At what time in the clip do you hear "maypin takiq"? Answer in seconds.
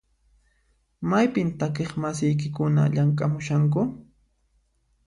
1.09-1.91